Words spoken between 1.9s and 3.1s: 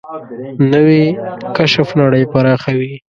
نړۍ پراخوي